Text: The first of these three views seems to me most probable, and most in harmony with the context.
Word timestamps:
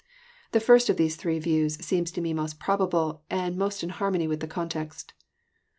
The 0.51 0.59
first 0.59 0.89
of 0.89 0.97
these 0.97 1.15
three 1.15 1.37
views 1.37 1.75
seems 1.85 2.09
to 2.13 2.21
me 2.21 2.33
most 2.33 2.59
probable, 2.59 3.21
and 3.29 3.55
most 3.55 3.83
in 3.83 3.89
harmony 3.89 4.27
with 4.27 4.39
the 4.39 4.47
context. 4.47 5.13